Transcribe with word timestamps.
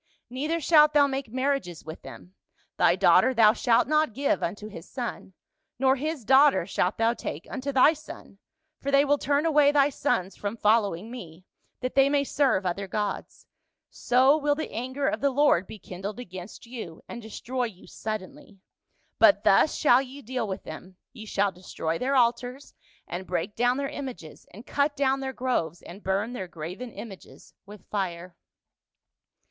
Neither 0.31 0.59
shalt 0.59 0.93
thou 0.95 1.05
make 1.05 1.29
marriages 1.31 1.85
with 1.85 2.01
them; 2.01 2.33
thy 2.75 2.95
daughter 2.95 3.35
thou 3.35 3.53
shalt 3.53 3.87
not 3.87 4.15
give 4.15 4.41
unto 4.41 4.67
his 4.67 4.89
son, 4.89 5.33
nor 5.77 5.95
his 5.95 6.25
daughter 6.25 6.65
shalt 6.65 6.97
thou 6.97 7.13
take 7.13 7.45
unto 7.51 7.71
thy 7.71 7.93
son, 7.93 8.39
for 8.79 8.89
they 8.89 9.05
will 9.05 9.19
turn 9.19 9.45
away 9.45 9.71
thy 9.71 9.91
sons 9.91 10.35
from 10.35 10.57
following 10.57 11.11
me, 11.11 11.45
that 11.81 11.93
they 11.93 12.09
may 12.09 12.23
serve 12.23 12.65
other 12.65 12.87
gods: 12.87 13.45
so 13.91 14.35
will 14.35 14.55
the 14.55 14.71
anger 14.71 15.07
of 15.07 15.21
the 15.21 15.29
Lord 15.29 15.67
be 15.67 15.77
kindled 15.77 16.19
against 16.19 16.65
you, 16.65 17.03
and 17.07 17.21
destroy 17.21 17.65
you 17.65 17.85
suddenly. 17.85 18.57
But 19.19 19.43
thus 19.43 19.75
shall 19.75 20.01
ye 20.01 20.23
deal 20.23 20.47
with 20.47 20.63
them; 20.63 20.97
ye 21.13 21.27
shall 21.27 21.51
destroy 21.51 21.99
their 21.99 22.15
altars, 22.15 22.73
and 23.07 23.27
break 23.27 23.55
down 23.55 23.77
their 23.77 23.87
images, 23.87 24.47
and 24.49 24.65
cut 24.65 24.95
down 24.95 25.19
their 25.19 25.31
groves, 25.31 25.83
and 25.83 26.01
burn 26.03 26.33
their 26.33 26.47
graven 26.47 26.91
images 26.91 27.53
with 27.67 27.87
fire.' 27.91 28.35